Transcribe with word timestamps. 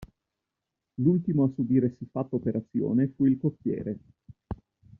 L'ultimo 0.95 1.43
a 1.43 1.51
subire 1.53 1.93
siffatta 1.99 2.35
operazione 2.35 3.09
fu 3.15 3.25
il 3.27 3.37
cocchiere. 3.37 3.99